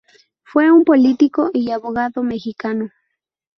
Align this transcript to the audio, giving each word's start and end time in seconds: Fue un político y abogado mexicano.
Fue 0.41 0.71
un 0.71 0.83
político 0.83 1.51
y 1.53 1.69
abogado 1.69 2.23
mexicano. 2.23 2.89